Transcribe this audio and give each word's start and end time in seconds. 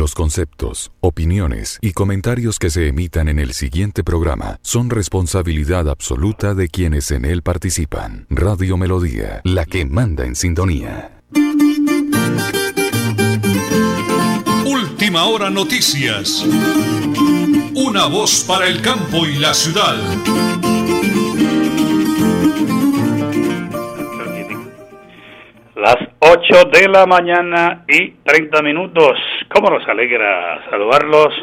Los 0.00 0.14
conceptos, 0.14 0.92
opiniones 1.00 1.78
y 1.82 1.92
comentarios 1.92 2.58
que 2.58 2.70
se 2.70 2.88
emitan 2.88 3.28
en 3.28 3.38
el 3.38 3.52
siguiente 3.52 4.02
programa 4.02 4.58
son 4.62 4.88
responsabilidad 4.88 5.90
absoluta 5.90 6.54
de 6.54 6.68
quienes 6.68 7.10
en 7.10 7.26
él 7.26 7.42
participan. 7.42 8.24
Radio 8.30 8.78
Melodía, 8.78 9.42
la 9.44 9.66
que 9.66 9.84
manda 9.84 10.24
en 10.24 10.36
sintonía. 10.36 11.20
Última 14.64 15.24
hora 15.24 15.50
noticias. 15.50 16.46
Una 17.74 18.06
voz 18.06 18.42
para 18.48 18.68
el 18.68 18.80
campo 18.80 19.26
y 19.26 19.36
la 19.36 19.52
ciudad. 19.52 19.98
8 26.40 26.70
de 26.72 26.88
la 26.88 27.04
mañana 27.04 27.84
y 27.86 28.12
30 28.24 28.62
minutos. 28.62 29.18
¿Cómo 29.52 29.68
nos 29.68 29.86
alegra 29.86 30.64
saludarlos? 30.70 31.34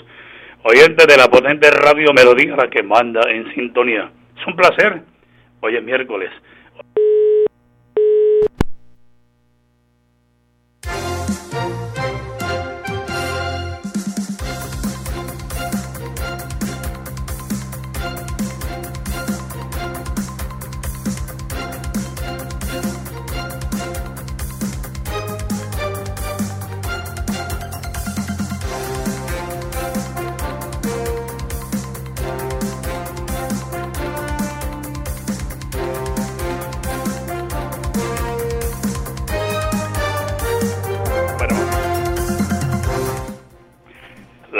Oyentes 0.64 1.06
de 1.06 1.16
la 1.16 1.28
potente 1.28 1.70
radio 1.70 2.14
Melodía, 2.14 2.56
la 2.56 2.67
que 2.67 2.81
manda 2.81 3.22
en 3.30 3.54
sintonía. 3.54 4.09
Es 4.36 4.48
un 4.48 4.56
placer. 4.56 5.04
Hoy 5.59 5.76
es 5.76 5.84
miércoles. 5.84 6.31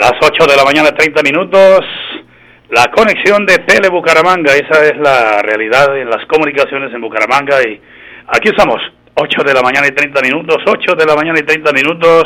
Las 0.08 0.26
8 0.26 0.46
de 0.46 0.56
la 0.56 0.64
mañana, 0.64 0.90
30 0.96 1.20
minutos. 1.22 1.84
La 2.70 2.86
conexión 2.90 3.44
de 3.44 3.58
Tele 3.58 3.90
Bucaramanga, 3.90 4.54
esa 4.54 4.86
es 4.86 4.96
la 4.96 5.42
realidad 5.42 5.98
en 5.98 6.08
las 6.08 6.24
comunicaciones 6.24 6.94
en 6.94 7.02
Bucaramanga. 7.02 7.60
Y 7.60 7.78
aquí 8.28 8.48
estamos, 8.48 8.80
8 9.16 9.42
de 9.44 9.52
la 9.52 9.60
mañana 9.60 9.86
y 9.86 9.90
30 9.90 10.22
minutos, 10.22 10.56
8 10.64 10.94
de 10.94 11.04
la 11.04 11.14
mañana 11.14 11.38
y 11.38 11.42
30 11.42 11.72
minutos. 11.72 12.24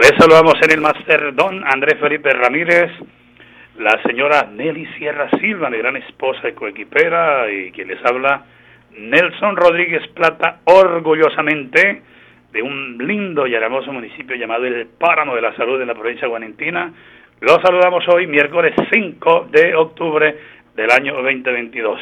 Les 0.00 0.12
saludamos 0.18 0.54
en 0.62 0.70
el 0.70 0.80
Master 0.80 1.34
Don 1.34 1.62
Andrés 1.66 2.00
Felipe 2.00 2.30
Ramírez, 2.30 2.90
la 3.76 4.00
señora 4.06 4.48
Nelly 4.50 4.86
Sierra 4.96 5.28
Silva, 5.38 5.68
mi 5.68 5.76
gran 5.76 5.96
esposa 5.96 6.48
y 6.48 6.52
coequipera, 6.52 7.52
y 7.52 7.70
quien 7.72 7.88
les 7.88 8.02
habla, 8.02 8.44
Nelson 8.96 9.56
Rodríguez 9.56 10.08
Plata, 10.14 10.60
orgullosamente 10.64 12.00
de 12.54 12.62
un 12.62 12.96
lindo 12.98 13.48
y 13.48 13.54
hermoso 13.54 13.92
municipio 13.92 14.36
llamado 14.36 14.64
El 14.64 14.86
Páramo 14.86 15.34
de 15.34 15.42
la 15.42 15.56
Salud 15.56 15.80
en 15.80 15.88
la 15.88 15.94
provincia 15.94 16.28
Guanentina. 16.28 16.92
Los 17.40 17.60
saludamos 17.60 18.06
hoy, 18.08 18.28
miércoles 18.28 18.72
5 18.92 19.48
de 19.50 19.74
octubre 19.74 20.38
del 20.76 20.88
año 20.92 21.14
2022. 21.14 22.00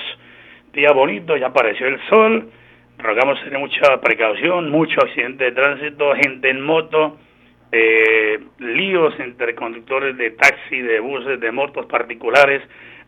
Día 0.74 0.92
bonito, 0.92 1.38
ya 1.38 1.46
apareció 1.46 1.86
el 1.86 1.98
sol. 2.06 2.50
Rogamos 2.98 3.42
tener 3.42 3.58
mucha 3.58 3.98
precaución, 4.02 4.70
mucho 4.70 5.00
accidente 5.00 5.44
de 5.44 5.52
tránsito, 5.52 6.12
gente 6.22 6.50
en 6.50 6.60
moto, 6.60 7.16
eh, 7.72 8.38
líos 8.58 9.18
entre 9.20 9.54
conductores 9.54 10.18
de 10.18 10.32
taxi, 10.32 10.82
de 10.82 11.00
buses, 11.00 11.40
de 11.40 11.50
motos 11.50 11.86
particulares. 11.86 12.62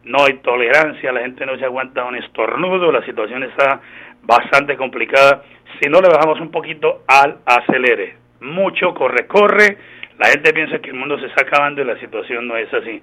No 0.04 0.24
hay 0.24 0.38
tolerancia, 0.38 1.12
la 1.12 1.20
gente 1.20 1.44
no 1.44 1.58
se 1.58 1.66
aguanta 1.66 2.04
un 2.04 2.16
estornudo, 2.16 2.90
la 2.90 3.04
situación 3.04 3.42
está 3.42 3.82
bastante 4.26 4.76
complicada 4.76 5.44
si 5.80 5.88
no 5.88 6.00
le 6.00 6.08
bajamos 6.08 6.40
un 6.40 6.50
poquito 6.50 7.02
al 7.06 7.38
acelere. 7.46 8.16
Mucho 8.40 8.94
corre, 8.94 9.26
corre. 9.26 9.78
La 10.18 10.28
gente 10.28 10.52
piensa 10.52 10.78
que 10.78 10.90
el 10.90 10.96
mundo 10.96 11.18
se 11.18 11.26
está 11.26 11.42
acabando 11.42 11.82
y 11.82 11.84
la 11.84 11.98
situación 11.98 12.46
no 12.46 12.56
es 12.56 12.72
así. 12.72 13.02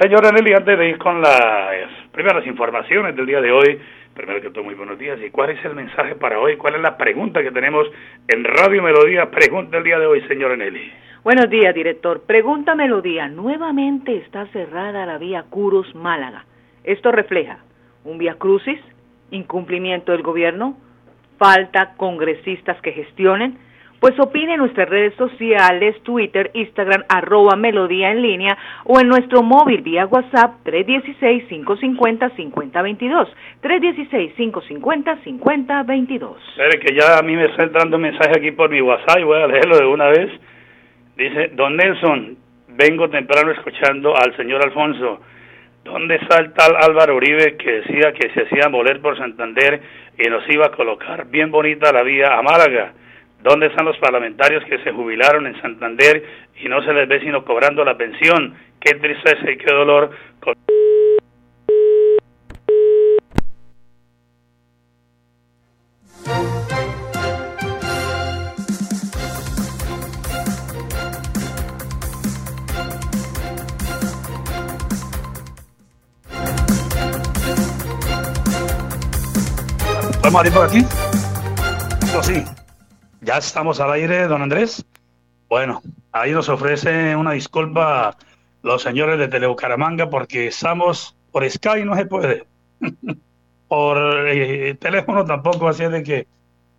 Señora 0.00 0.30
Nelly, 0.30 0.52
antes 0.52 0.78
de 0.78 0.88
ir 0.88 0.98
con 0.98 1.20
las 1.20 1.88
primeras 2.12 2.46
informaciones 2.46 3.16
del 3.16 3.26
día 3.26 3.40
de 3.40 3.50
hoy, 3.50 3.80
primero 4.14 4.40
que 4.40 4.50
todo, 4.50 4.64
muy 4.64 4.74
buenos 4.74 4.98
días. 4.98 5.18
¿Y 5.24 5.30
cuál 5.30 5.50
es 5.50 5.64
el 5.64 5.74
mensaje 5.74 6.14
para 6.14 6.38
hoy? 6.38 6.56
¿Cuál 6.56 6.76
es 6.76 6.80
la 6.80 6.96
pregunta 6.96 7.42
que 7.42 7.50
tenemos 7.50 7.88
en 8.28 8.44
Radio 8.44 8.82
Melodía? 8.82 9.30
Pregunta 9.30 9.78
el 9.78 9.84
día 9.84 9.98
de 9.98 10.06
hoy, 10.06 10.20
señora 10.28 10.56
Nelly. 10.56 10.92
Buenos 11.24 11.50
días, 11.50 11.74
director. 11.74 12.22
Pregunta 12.22 12.74
Melodía. 12.74 13.28
Nuevamente 13.28 14.16
está 14.16 14.46
cerrada 14.46 15.04
la 15.06 15.18
vía 15.18 15.44
Curos 15.50 15.94
Málaga. 15.94 16.44
Esto 16.84 17.12
refleja 17.12 17.58
un 18.04 18.18
vía 18.18 18.36
crucis, 18.36 18.80
incumplimiento 19.30 20.12
del 20.12 20.22
gobierno, 20.22 20.76
falta 21.38 21.94
congresistas 21.96 22.78
que 22.82 22.92
gestionen? 22.92 23.58
Pues 24.00 24.18
opine 24.18 24.54
en 24.54 24.60
nuestras 24.60 24.88
redes 24.88 25.14
sociales, 25.16 25.94
Twitter, 26.04 26.50
Instagram, 26.54 27.04
arroba 27.10 27.54
melodía 27.54 28.10
en 28.10 28.22
línea 28.22 28.56
o 28.84 28.98
en 28.98 29.08
nuestro 29.08 29.42
móvil 29.42 29.82
vía 29.82 30.06
WhatsApp 30.06 30.54
316-550-5022. 30.64 33.28
316-550-5022. 33.62 36.36
Espere 36.48 36.80
que 36.80 36.94
ya 36.94 37.18
a 37.18 37.22
mí 37.22 37.36
me 37.36 37.44
está 37.44 37.64
entrando 37.64 37.96
un 37.96 38.02
mensaje 38.04 38.38
aquí 38.38 38.52
por 38.52 38.70
mi 38.70 38.80
WhatsApp 38.80 39.18
y 39.18 39.24
voy 39.24 39.42
a 39.42 39.46
leerlo 39.46 39.76
de 39.76 39.84
una 39.84 40.06
vez. 40.06 40.30
Dice, 41.18 41.48
don 41.48 41.76
Nelson, 41.76 42.38
vengo 42.68 43.10
temprano 43.10 43.52
escuchando 43.52 44.16
al 44.16 44.34
señor 44.34 44.64
Alfonso. 44.64 45.20
¿Dónde 45.84 46.16
está 46.16 46.38
el 46.38 46.52
tal 46.52 46.76
Álvaro 46.76 47.16
Uribe 47.16 47.56
que 47.56 47.80
decía 47.80 48.12
que 48.12 48.30
se 48.30 48.42
hacía 48.42 48.68
moler 48.68 49.00
por 49.00 49.16
Santander 49.16 49.80
y 50.18 50.28
nos 50.28 50.48
iba 50.50 50.66
a 50.66 50.72
colocar 50.72 51.26
bien 51.26 51.50
bonita 51.50 51.92
la 51.92 52.02
vía 52.02 52.38
a 52.38 52.42
Málaga? 52.42 52.92
¿Dónde 53.42 53.66
están 53.68 53.86
los 53.86 53.96
parlamentarios 53.96 54.62
que 54.64 54.78
se 54.78 54.92
jubilaron 54.92 55.46
en 55.46 55.60
Santander 55.62 56.22
y 56.62 56.68
no 56.68 56.82
se 56.82 56.92
les 56.92 57.08
ve 57.08 57.20
sino 57.20 57.44
cobrando 57.44 57.82
la 57.84 57.96
pensión? 57.96 58.54
Qué 58.78 58.94
tristeza 58.96 59.50
y 59.50 59.56
qué 59.56 59.72
dolor. 59.72 60.10
¿Podemos 80.30 80.46
abrir 80.46 80.52
por 80.52 80.66
aquí? 80.68 82.12
Pues 82.12 82.26
sí. 82.26 82.44
Ya 83.20 83.38
estamos 83.38 83.80
al 83.80 83.90
aire, 83.90 84.28
don 84.28 84.42
Andrés. 84.42 84.84
Bueno, 85.48 85.82
ahí 86.12 86.30
nos 86.30 86.48
ofrece 86.48 87.16
una 87.16 87.32
disculpa 87.32 88.16
los 88.62 88.80
señores 88.80 89.18
de 89.18 89.26
Telebucaramanga 89.26 90.08
porque 90.08 90.46
estamos 90.46 91.16
por 91.32 91.50
Sky 91.50 91.84
no 91.84 91.96
se 91.96 92.06
puede. 92.06 92.46
por 93.68 94.28
eh, 94.28 94.76
teléfono 94.76 95.24
tampoco, 95.24 95.66
así 95.66 95.82
es 95.82 95.90
de 95.90 96.04
que 96.04 96.28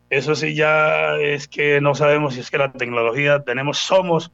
eso 0.10 0.34
sí 0.34 0.56
ya 0.56 1.18
es 1.18 1.50
que 1.50 1.82
no 1.82 1.94
sabemos 1.94 2.36
si 2.36 2.40
es 2.40 2.50
que 2.50 2.58
la 2.58 2.72
tecnología 2.72 3.44
tenemos, 3.44 3.80
somos, 3.80 4.32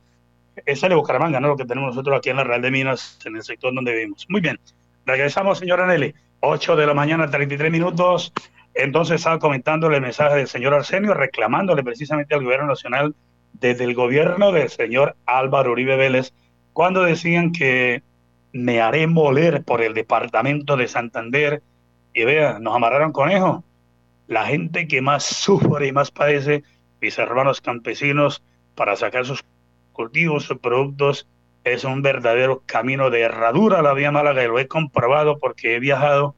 es 0.63 0.79
Telebucaramanga, 0.79 1.39
¿no? 1.39 1.47
Lo 1.47 1.57
que 1.57 1.65
tenemos 1.65 1.95
nosotros 1.95 2.19
aquí 2.19 2.29
en 2.29 2.37
la 2.37 2.43
Real 2.43 2.61
de 2.61 2.69
Minas, 2.69 3.17
en 3.25 3.35
el 3.35 3.43
sector 3.43 3.73
donde 3.73 3.93
vivimos. 3.93 4.27
Muy 4.29 4.41
bien, 4.41 4.59
regresamos, 5.07 5.57
señora 5.57 5.87
Nelly. 5.87 6.13
8 6.39 6.75
de 6.75 6.85
la 6.85 6.93
mañana, 6.93 7.31
33 7.31 7.71
minutos. 7.71 8.31
Entonces 8.77 9.15
estaba 9.15 9.39
comentándole 9.39 9.95
el 9.95 10.03
mensaje 10.03 10.35
del 10.35 10.47
señor 10.47 10.73
Arsenio, 10.75 11.13
reclamándole 11.13 11.83
precisamente 11.83 12.35
al 12.35 12.43
gobierno 12.43 12.67
nacional 12.67 13.15
desde 13.53 13.83
el 13.85 13.95
gobierno 13.95 14.51
del 14.51 14.69
señor 14.69 15.15
Álvaro 15.25 15.71
Uribe 15.71 15.95
Vélez, 15.95 16.31
cuando 16.73 17.01
decían 17.01 17.51
que 17.51 18.03
me 18.53 18.79
haré 18.81 19.07
moler 19.07 19.63
por 19.63 19.81
el 19.81 19.93
departamento 19.93 20.77
de 20.77 20.87
Santander. 20.87 21.63
Y 22.13 22.23
vea, 22.23 22.59
nos 22.59 22.75
amarraron 22.75 23.11
conejo. 23.11 23.63
La 24.27 24.45
gente 24.45 24.87
que 24.87 25.01
más 25.01 25.23
sufre 25.25 25.87
y 25.87 25.91
más 25.91 26.11
padece, 26.11 26.63
mis 27.01 27.17
hermanos 27.17 27.61
campesinos, 27.61 28.43
para 28.75 28.95
sacar 28.95 29.25
sus 29.25 29.43
cultivos, 29.91 30.43
sus 30.43 30.59
productos, 30.59 31.27
es 31.63 31.83
un 31.83 32.01
verdadero 32.01 32.63
camino 32.65 33.09
de 33.09 33.21
herradura 33.21 33.81
la 33.81 33.93
vía 33.93 34.11
Málaga 34.11 34.43
y 34.43 34.47
lo 34.47 34.59
he 34.59 34.67
comprobado 34.67 35.37
porque 35.37 35.75
he 35.75 35.79
viajado, 35.79 36.35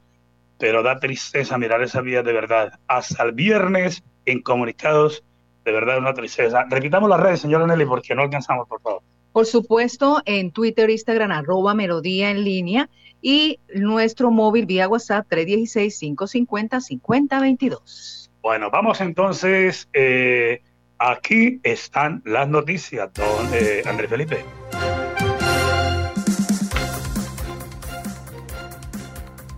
pero 0.60 0.84
da 0.84 1.00
tristeza 1.00 1.58
mirar 1.58 1.82
esa 1.82 2.02
vía 2.02 2.22
de 2.22 2.32
verdad. 2.32 2.78
Hasta 2.86 3.24
el 3.24 3.32
viernes 3.32 4.04
en 4.26 4.42
comunicados, 4.42 5.24
de 5.64 5.72
verdad 5.72 5.98
una 5.98 6.14
tristeza. 6.14 6.66
Repitamos 6.68 7.08
las 7.08 7.18
redes, 7.18 7.40
señora 7.40 7.66
Nelly, 7.66 7.86
porque 7.86 8.14
no 8.14 8.22
alcanzamos, 8.22 8.68
por 8.68 8.80
favor. 8.82 9.02
Por 9.32 9.46
supuesto, 9.46 10.22
en 10.26 10.52
Twitter, 10.52 10.90
Instagram, 10.90 11.32
arroba 11.32 11.74
melodía 11.74 12.30
en 12.30 12.44
línea 12.44 12.88
y 13.22 13.58
nuestro 13.74 14.30
móvil 14.30 14.66
vía 14.66 14.86
WhatsApp 14.88 15.26
316-550-5022. 15.30 18.30
Bueno, 18.42 18.70
vamos 18.70 19.00
entonces. 19.00 19.88
Eh, 19.92 20.62
aquí 20.98 21.60
están 21.62 22.22
las 22.24 22.48
noticias, 22.48 23.12
don 23.14 23.48
eh, 23.54 23.82
Andrés 23.86 24.10
Felipe. 24.10 24.44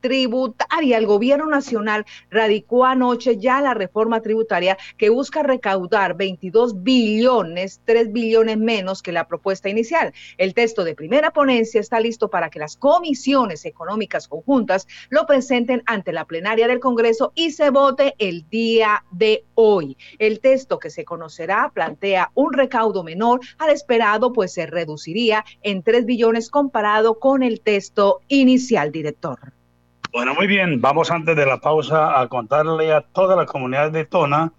tributaria. 0.00 0.98
El 0.98 1.06
gobierno 1.06 1.46
nacional 1.46 2.04
radicó 2.28 2.84
anoche 2.84 3.38
ya 3.38 3.62
la 3.62 3.72
reforma 3.72 4.20
tributaria 4.20 4.76
que 4.98 5.08
busca 5.08 5.42
recaudar 5.42 6.14
22 6.14 6.82
billones, 6.82 7.80
3 7.86 8.12
billones 8.12 8.58
menos 8.58 9.00
que 9.02 9.12
la 9.12 9.26
propuesta 9.26 9.70
inicial. 9.70 10.12
El 10.36 10.52
texto 10.52 10.84
de 10.84 10.94
primera 10.94 11.30
ponencia 11.30 11.80
está 11.80 12.00
listo 12.00 12.28
para 12.28 12.50
que 12.50 12.58
las 12.58 12.76
comisiones 12.76 13.64
económicas 13.64 14.28
conjuntas 14.28 14.86
lo 15.08 15.24
presenten 15.24 15.82
ante 15.86 16.12
la 16.12 16.26
plenaria 16.26 16.68
del 16.68 16.80
Congreso 16.80 17.32
y 17.34 17.52
se 17.52 17.70
vote 17.70 18.14
el 18.18 18.46
día 18.50 19.06
de 19.10 19.46
hoy. 19.54 19.96
El 20.18 20.40
texto 20.40 20.78
que 20.78 20.90
se 20.90 21.06
conocerá 21.06 21.72
plantea 21.72 22.30
un 22.34 22.52
recaudo 22.52 23.02
menor 23.02 23.40
al 23.56 23.70
esperado, 23.70 24.34
pues 24.34 24.52
se 24.52 24.66
reduciría 24.66 25.42
en 25.62 25.82
3 25.82 26.04
billones 26.04 26.25
comparado 26.50 27.18
con 27.18 27.42
el 27.42 27.60
texto 27.60 28.20
inicial, 28.28 28.92
director. 28.92 29.38
Bueno, 30.12 30.34
muy 30.34 30.46
bien, 30.46 30.80
vamos 30.80 31.10
antes 31.10 31.36
de 31.36 31.46
la 31.46 31.60
pausa 31.60 32.20
a 32.20 32.28
contarle 32.28 32.92
a 32.92 33.02
toda 33.02 33.36
la 33.36 33.46
comunidad 33.46 33.90
de 33.90 34.04
Tona 34.04 34.52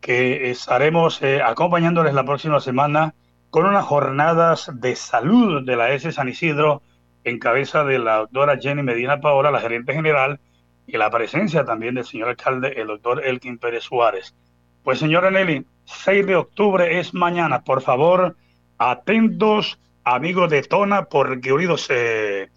que 0.00 0.50
estaremos 0.50 1.22
eh, 1.22 1.40
acompañándoles 1.42 2.14
la 2.14 2.24
próxima 2.24 2.60
semana 2.60 3.14
con 3.50 3.66
unas 3.66 3.84
jornadas 3.84 4.70
de 4.74 4.96
salud 4.96 5.64
de 5.64 5.76
la 5.76 5.92
S 5.92 6.10
San 6.12 6.28
Isidro 6.28 6.82
en 7.24 7.38
cabeza 7.38 7.84
de 7.84 7.98
la 7.98 8.16
doctora 8.16 8.58
Jenny 8.58 8.82
Medina 8.82 9.20
Paola, 9.20 9.50
la 9.50 9.60
gerente 9.60 9.94
general, 9.94 10.40
y 10.86 10.98
la 10.98 11.10
presencia 11.10 11.64
también 11.64 11.94
del 11.94 12.04
señor 12.04 12.28
alcalde, 12.30 12.74
el 12.76 12.88
doctor 12.88 13.24
Elkin 13.24 13.58
Pérez 13.58 13.84
Suárez. 13.84 14.34
Pues 14.82 14.98
señora 14.98 15.30
Nelly, 15.30 15.64
6 15.84 16.26
de 16.26 16.36
octubre 16.36 16.98
es 16.98 17.14
mañana, 17.14 17.62
por 17.62 17.80
favor, 17.80 18.36
atentos 18.76 19.78
amigos 20.04 20.50
de 20.50 20.62
Tona, 20.62 21.06
porque 21.06 21.52
unidos 21.52 21.86
eh, 21.90 22.48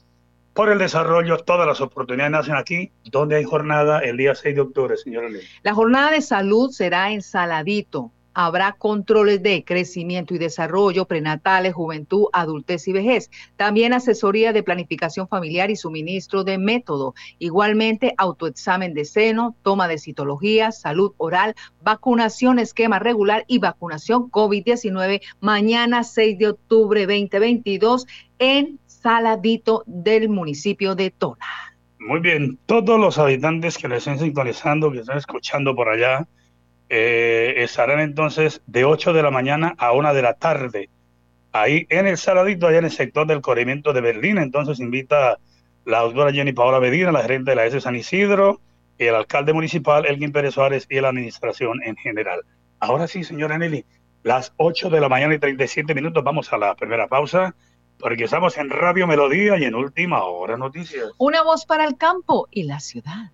por 0.53 0.69
el 0.69 0.79
desarrollo, 0.79 1.37
todas 1.37 1.67
las 1.67 1.81
oportunidades 1.81 2.31
nacen 2.31 2.55
aquí, 2.55 2.91
donde 3.05 3.37
hay 3.37 3.43
jornada 3.43 3.99
el 3.99 4.17
día 4.17 4.35
6 4.35 4.55
de 4.55 4.61
octubre, 4.61 4.97
señora 4.97 5.29
Ley. 5.29 5.41
La 5.63 5.73
jornada 5.73 6.11
de 6.11 6.21
salud 6.21 6.71
será 6.71 7.11
en 7.11 7.21
Saladito, 7.21 8.11
habrá 8.37 8.73
controles 8.73 9.41
de 9.41 9.63
crecimiento 9.63 10.35
y 10.35 10.37
desarrollo, 10.37 11.05
prenatales, 11.05 11.73
juventud, 11.73 12.25
adultez 12.33 12.87
y 12.87 12.93
vejez. 12.93 13.31
También 13.55 13.93
asesoría 13.93 14.53
de 14.53 14.61
planificación 14.61 15.27
familiar 15.27 15.71
y 15.71 15.75
suministro 15.75 16.43
de 16.43 16.59
método. 16.59 17.15
Igualmente, 17.39 18.13
autoexamen 18.15 18.93
de 18.93 19.05
seno, 19.05 19.55
toma 19.63 19.87
de 19.87 19.97
citología, 19.97 20.71
salud 20.71 21.13
oral, 21.17 21.55
vacunación 21.81 22.59
esquema 22.59 22.99
regular 22.99 23.43
y 23.47 23.57
vacunación 23.57 24.29
COVID-19 24.29 25.21
mañana 25.39 26.03
6 26.03 26.37
de 26.37 26.49
octubre 26.49 27.07
2022 27.07 28.05
en 28.37 28.79
Saladito 28.85 29.81
del 29.87 30.29
municipio 30.29 30.93
de 30.93 31.09
Tona. 31.09 31.73
Muy 31.97 32.19
bien, 32.19 32.59
todos 32.67 32.99
los 32.99 33.17
habitantes 33.17 33.79
que 33.79 33.87
les 33.87 33.97
estén 33.99 34.19
sintonizando, 34.19 34.91
que 34.91 34.99
están 34.99 35.17
escuchando 35.17 35.75
por 35.75 35.89
allá, 35.89 36.27
eh, 36.89 37.55
estarán 37.57 37.99
entonces 37.99 38.61
de 38.65 38.85
8 38.85 39.13
de 39.13 39.23
la 39.23 39.31
mañana 39.31 39.75
a 39.77 39.91
1 39.91 40.13
de 40.13 40.21
la 40.21 40.33
tarde, 40.33 40.89
ahí 41.51 41.85
en 41.89 42.07
el 42.07 42.17
Saladito, 42.17 42.67
allá 42.67 42.79
en 42.79 42.85
el 42.85 42.91
sector 42.91 43.27
del 43.27 43.41
corrimiento 43.41 43.93
de 43.93 44.01
Berlín. 44.01 44.37
Entonces 44.37 44.79
invita 44.79 45.39
la 45.85 46.01
doctora 46.01 46.31
Jenny 46.31 46.53
Paola 46.53 46.79
Medina, 46.79 47.11
la 47.11 47.21
gerente 47.21 47.51
de 47.51 47.55
la 47.55 47.65
S. 47.65 47.81
San 47.81 47.95
Isidro, 47.95 48.61
el 48.97 49.15
alcalde 49.15 49.53
municipal, 49.53 50.05
Elgin 50.05 50.31
Pérez 50.31 50.53
Suárez 50.53 50.87
y 50.89 50.99
la 50.99 51.09
administración 51.09 51.81
en 51.83 51.95
general. 51.95 52.41
Ahora 52.79 53.07
sí, 53.07 53.23
señora 53.23 53.57
Nelly, 53.57 53.85
las 54.23 54.53
8 54.57 54.89
de 54.89 54.99
la 54.99 55.09
mañana 55.09 55.35
y 55.35 55.39
37 55.39 55.93
minutos, 55.95 56.23
vamos 56.23 56.51
a 56.51 56.57
la 56.57 56.75
primera 56.75 57.07
pausa 57.07 57.55
porque 57.99 58.25
estamos 58.25 58.57
en 58.57 58.69
Radio 58.69 59.07
Melodía 59.07 59.57
y 59.57 59.63
en 59.63 59.75
Última 59.75 60.23
Hora 60.23 60.57
Noticias. 60.57 61.05
Una 61.17 61.43
voz 61.43 61.65
para 61.65 61.85
el 61.85 61.97
campo 61.97 62.47
y 62.51 62.63
la 62.63 62.79
ciudad. 62.79 63.31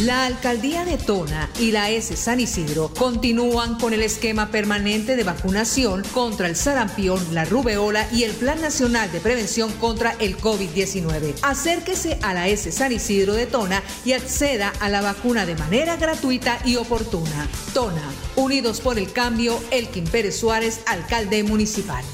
La 0.00 0.26
alcaldía 0.26 0.84
de 0.84 0.98
Tona 0.98 1.48
y 1.58 1.70
la 1.70 1.88
S 1.88 2.14
San 2.18 2.38
Isidro 2.38 2.92
continúan 2.92 3.78
con 3.78 3.94
el 3.94 4.02
esquema 4.02 4.50
permanente 4.50 5.16
de 5.16 5.24
vacunación 5.24 6.02
contra 6.12 6.48
el 6.48 6.54
sarampión, 6.54 7.18
la 7.32 7.46
rubeola 7.46 8.06
y 8.12 8.24
el 8.24 8.32
Plan 8.32 8.60
Nacional 8.60 9.10
de 9.10 9.20
Prevención 9.20 9.72
contra 9.72 10.14
el 10.18 10.36
COVID-19. 10.36 11.36
Acérquese 11.40 12.18
a 12.20 12.34
la 12.34 12.46
S 12.46 12.70
San 12.72 12.92
Isidro 12.92 13.32
de 13.32 13.46
Tona 13.46 13.82
y 14.04 14.12
acceda 14.12 14.70
a 14.80 14.90
la 14.90 15.00
vacuna 15.00 15.46
de 15.46 15.56
manera 15.56 15.96
gratuita 15.96 16.58
y 16.66 16.76
oportuna. 16.76 17.48
Tona, 17.72 18.12
Unidos 18.34 18.82
por 18.82 18.98
el 18.98 19.10
Cambio, 19.12 19.58
Elkin 19.70 20.04
Pérez 20.04 20.38
Suárez, 20.38 20.80
alcalde 20.84 21.42
municipal. 21.42 22.04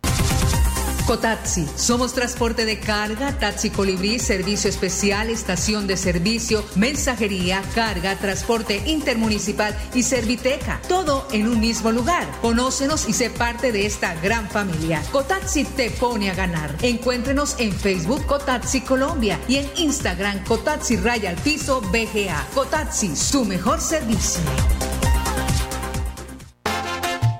Cotaxi, 1.06 1.68
somos 1.76 2.14
transporte 2.14 2.64
de 2.64 2.80
carga, 2.80 3.38
taxi 3.38 3.68
colibrí, 3.68 4.18
servicio 4.18 4.70
especial, 4.70 5.28
estación 5.28 5.86
de 5.86 5.98
servicio, 5.98 6.64
mensajería, 6.76 7.62
carga, 7.74 8.16
transporte 8.16 8.82
intermunicipal 8.86 9.76
y 9.92 10.02
serviteca. 10.02 10.80
Todo 10.88 11.28
en 11.30 11.48
un 11.48 11.60
mismo 11.60 11.92
lugar. 11.92 12.26
Conócenos 12.40 13.06
y 13.06 13.12
sé 13.12 13.28
parte 13.28 13.70
de 13.70 13.84
esta 13.84 14.14
gran 14.14 14.48
familia. 14.48 15.02
Cotaxi 15.12 15.64
te 15.64 15.90
pone 15.90 16.30
a 16.30 16.34
ganar. 16.34 16.74
Encuéntrenos 16.80 17.56
en 17.58 17.72
Facebook 17.72 18.24
Cotaxi 18.24 18.80
Colombia 18.80 19.38
y 19.46 19.56
en 19.56 19.70
Instagram 19.76 20.42
Cotaxi 20.44 20.96
Raya 20.96 21.30
al 21.30 21.36
Piso 21.36 21.82
BGA. 21.82 22.46
Cotaxi, 22.54 23.14
su 23.14 23.44
mejor 23.44 23.80
servicio. 23.80 24.40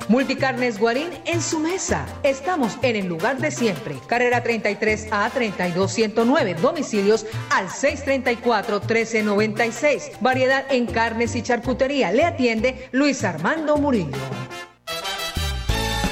Multicarnes 0.09 0.79
Guarín 0.79 1.11
en 1.25 1.41
su 1.41 1.59
mesa. 1.59 2.07
Estamos 2.23 2.79
en 2.83 2.97
el 2.97 3.07
lugar 3.07 3.39
de 3.39 3.51
siempre. 3.51 3.97
Carrera 4.07 4.43
33 4.43 5.09
a 5.11 5.31
32109. 5.31 6.55
Domicilios 6.55 7.27
al 7.51 7.71
634 7.71 8.81
1396. 8.81 10.13
Variedad 10.21 10.65
en 10.71 10.87
carnes 10.87 11.35
y 11.37 11.43
charcutería. 11.43 12.13
Le 12.13 12.25
atiende 12.25 12.89
Luis 12.93 13.25
Armando 13.25 13.77
Murillo. 13.77 14.19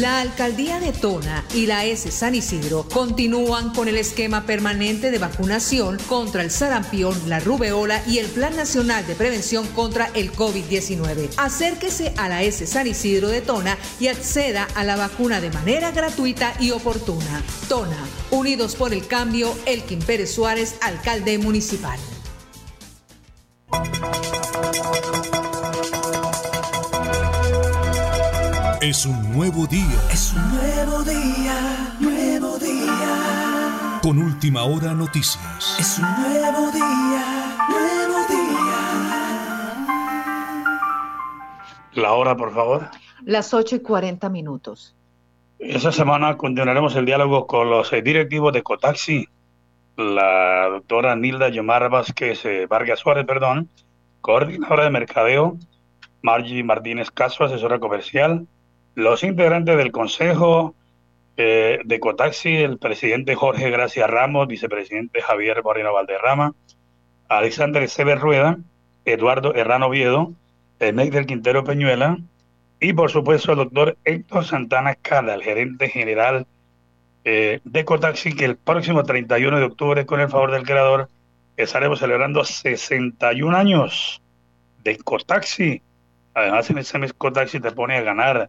La 0.00 0.20
alcaldía 0.20 0.78
de 0.78 0.92
Tona 0.92 1.42
y 1.54 1.64
la 1.64 1.86
S 1.86 2.10
San 2.10 2.34
Isidro 2.34 2.86
continúan 2.86 3.72
con 3.72 3.88
el 3.88 3.96
esquema 3.96 4.44
permanente 4.44 5.10
de 5.10 5.18
vacunación 5.18 5.96
contra 6.06 6.42
el 6.42 6.50
sarampión, 6.50 7.16
la 7.30 7.40
rubeola 7.40 8.02
y 8.06 8.18
el 8.18 8.26
Plan 8.26 8.54
Nacional 8.56 9.06
de 9.06 9.14
Prevención 9.14 9.66
contra 9.68 10.10
el 10.12 10.32
COVID-19. 10.32 11.30
Acérquese 11.38 12.12
a 12.18 12.28
la 12.28 12.42
S 12.42 12.66
San 12.66 12.86
Isidro 12.86 13.28
de 13.28 13.40
Tona 13.40 13.78
y 13.98 14.08
acceda 14.08 14.68
a 14.74 14.84
la 14.84 14.96
vacuna 14.96 15.40
de 15.40 15.50
manera 15.50 15.92
gratuita 15.92 16.52
y 16.60 16.72
oportuna. 16.72 17.42
Tona, 17.66 17.96
Unidos 18.30 18.76
por 18.76 18.92
el 18.92 19.06
Cambio, 19.06 19.56
Elkin 19.64 20.00
Pérez 20.00 20.30
Suárez, 20.30 20.74
alcalde 20.82 21.38
municipal. 21.38 21.98
Es 28.86 29.04
un 29.04 29.32
nuevo 29.32 29.66
día. 29.66 29.98
Es 30.12 30.32
un 30.32 30.48
nuevo 30.54 31.02
día, 31.02 31.96
nuevo 31.98 32.56
día. 32.56 33.98
Con 34.00 34.18
última 34.18 34.62
hora 34.62 34.94
noticias. 34.94 35.76
Es 35.80 35.98
un 35.98 36.04
nuevo 36.04 36.70
día, 36.70 37.56
nuevo 37.68 38.18
día. 38.28 38.76
La 41.94 42.12
hora, 42.12 42.36
por 42.36 42.54
favor. 42.54 42.90
Las 43.24 43.52
8 43.52 43.74
y 43.74 43.80
40 43.80 44.28
minutos. 44.28 44.94
Esta 45.58 45.90
semana 45.90 46.36
continuaremos 46.36 46.94
el 46.94 47.06
diálogo 47.06 47.48
con 47.48 47.68
los 47.68 47.92
eh, 47.92 48.02
directivos 48.02 48.52
de 48.52 48.62
Cotaxi, 48.62 49.26
la 49.96 50.68
doctora 50.68 51.16
Nilda 51.16 51.48
Yomar 51.48 51.90
Vázquez 51.90 52.44
eh, 52.44 52.66
Vargas 52.68 53.00
Suárez, 53.00 53.26
perdón, 53.26 53.68
coordinadora 54.20 54.84
de 54.84 54.90
mercadeo, 54.90 55.58
Margie 56.22 56.62
Martínez 56.62 57.10
Caso, 57.10 57.42
asesora 57.42 57.80
comercial, 57.80 58.46
los 58.96 59.22
integrantes 59.22 59.76
del 59.76 59.92
Consejo 59.92 60.74
eh, 61.36 61.80
de 61.84 62.00
Cotaxi, 62.00 62.56
el 62.56 62.78
presidente 62.78 63.34
Jorge 63.34 63.70
Gracia 63.70 64.06
Ramos, 64.06 64.48
vicepresidente 64.48 65.20
Javier 65.20 65.62
Moreno 65.62 65.92
Valderrama, 65.92 66.54
Alexander 67.28 67.86
Sever 67.90 68.18
Rueda, 68.18 68.56
Eduardo 69.04 69.54
Herrano 69.54 69.90
Viedo, 69.90 70.32
el 70.80 70.96
del 70.96 71.26
Quintero 71.26 71.62
Peñuela 71.62 72.18
y 72.80 72.94
por 72.94 73.10
supuesto 73.10 73.52
el 73.52 73.58
doctor 73.58 73.98
Héctor 74.04 74.46
Santana 74.46 74.94
Cala, 74.94 75.34
el 75.34 75.42
gerente 75.42 75.90
general 75.90 76.46
eh, 77.24 77.60
de 77.64 77.84
Cotaxi, 77.84 78.34
que 78.34 78.46
el 78.46 78.56
próximo 78.56 79.02
31 79.02 79.58
de 79.58 79.64
octubre, 79.64 80.06
con 80.06 80.20
el 80.20 80.30
favor 80.30 80.52
del 80.52 80.64
creador, 80.64 81.10
estaremos 81.58 81.98
celebrando 81.98 82.44
61 82.44 83.54
años 83.54 84.22
de 84.82 84.96
Cotaxi. 84.96 85.82
Además, 86.32 86.70
en 86.70 86.78
ese 86.78 86.98
mes 86.98 87.12
Cotaxi 87.12 87.60
te 87.60 87.72
pone 87.72 87.96
a 87.96 88.02
ganar 88.02 88.48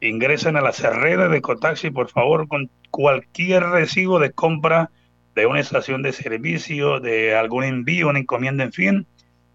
Ingresen 0.00 0.56
a 0.56 0.60
las 0.60 0.80
redes 0.80 1.30
de 1.30 1.40
Cotaxi, 1.40 1.90
por 1.90 2.08
favor, 2.08 2.46
con 2.46 2.70
cualquier 2.90 3.64
recibo 3.64 4.18
de 4.18 4.32
compra 4.32 4.90
de 5.34 5.46
una 5.46 5.60
estación 5.60 6.02
de 6.02 6.12
servicio, 6.12 7.00
de 7.00 7.36
algún 7.36 7.64
envío, 7.64 8.08
una 8.08 8.18
encomienda, 8.18 8.64
en 8.64 8.72
fin, 8.72 9.06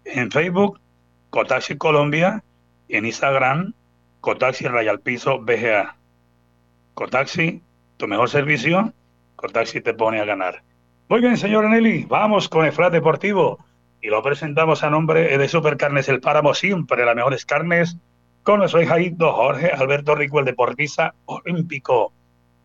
en 0.04 0.30
Facebook, 0.30 0.80
Cotaxi 1.30 1.76
Colombia, 1.76 2.42
en 2.88 3.06
Instagram, 3.06 3.74
Cotaxi 4.20 4.66
Rayal 4.66 5.00
Piso 5.00 5.40
BGA. 5.40 5.96
Cotaxi, 6.94 7.62
tu 7.96 8.06
mejor 8.06 8.30
servicio, 8.30 8.92
Cotaxi 9.36 9.80
te 9.80 9.94
pone 9.94 10.20
a 10.20 10.24
ganar. 10.24 10.62
Muy 11.08 11.20
bien, 11.20 11.36
señor 11.36 11.68
Nelly, 11.68 12.06
vamos 12.08 12.48
con 12.48 12.64
el 12.64 12.72
flat 12.72 12.92
deportivo 12.92 13.58
y 14.00 14.08
lo 14.08 14.22
presentamos 14.22 14.82
a 14.82 14.90
nombre 14.90 15.36
de 15.36 15.48
Supercarnes 15.48 16.08
El 16.08 16.20
Páramo, 16.20 16.54
siempre 16.54 17.04
las 17.04 17.16
mejores 17.16 17.44
carnes 17.44 17.98
con 18.44 18.58
nuestro 18.58 18.80
Jorge 19.32 19.70
Alberto 19.70 20.14
Rico, 20.14 20.38
el 20.38 20.44
deportista 20.44 21.14
olímpico, 21.24 22.12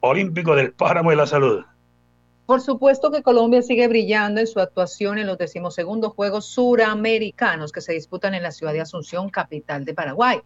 olímpico 0.01 0.53
del 0.53 0.74
páramo 0.74 1.09
de 1.09 1.15
la 1.15 1.25
salud. 1.25 1.63
Por 2.45 2.59
supuesto 2.59 3.12
que 3.12 3.24
Colombia 3.24 3.62
sigue 3.62 3.88
brillando 3.88 4.41
en 4.41 4.48
su 4.48 4.59
actuación 4.59 5.19
en 5.19 5.27
los 5.27 5.38
decimosegundos 5.38 6.13
Juegos 6.13 6.48
Suramericanos 6.48 7.71
que 7.71 7.79
se 7.79 7.93
disputan 7.93 8.33
en 8.33 8.43
la 8.43 8.51
ciudad 8.51 8.74
de 8.74 8.81
Asunción, 8.81 9.29
capital 9.29 9.86
de 9.86 9.93
Paraguay. 9.93 10.41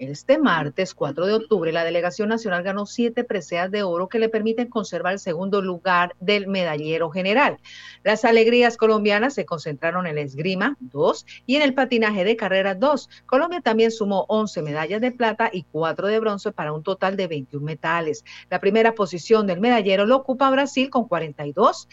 Este 0.00 0.38
martes 0.38 0.94
4 0.94 1.26
de 1.26 1.34
octubre, 1.34 1.72
la 1.72 1.84
delegación 1.84 2.30
nacional 2.30 2.62
ganó 2.62 2.86
siete 2.86 3.22
preseas 3.22 3.70
de 3.70 3.82
oro 3.82 4.08
que 4.08 4.18
le 4.18 4.30
permiten 4.30 4.70
conservar 4.70 5.12
el 5.12 5.18
segundo 5.18 5.60
lugar 5.60 6.16
del 6.20 6.46
medallero 6.46 7.10
general. 7.10 7.58
Las 8.02 8.24
alegrías 8.24 8.78
colombianas 8.78 9.34
se 9.34 9.44
concentraron 9.44 10.06
en 10.06 10.16
el 10.16 10.24
esgrima, 10.24 10.78
dos, 10.80 11.26
y 11.44 11.56
en 11.56 11.62
el 11.62 11.74
patinaje 11.74 12.24
de 12.24 12.34
carrera, 12.34 12.74
dos. 12.74 13.10
Colombia 13.26 13.60
también 13.60 13.90
sumó 13.90 14.24
11 14.30 14.62
medallas 14.62 15.02
de 15.02 15.12
plata 15.12 15.50
y 15.52 15.64
cuatro 15.64 16.06
de 16.06 16.18
bronce 16.18 16.50
para 16.50 16.72
un 16.72 16.82
total 16.82 17.18
de 17.18 17.26
21 17.26 17.62
metales. 17.62 18.24
La 18.48 18.58
primera 18.58 18.94
posición 18.94 19.46
del 19.46 19.60
medallero 19.60 20.06
lo 20.06 20.16
ocupa 20.16 20.48
Brasil 20.48 20.88
con 20.88 21.08
42 21.08 21.88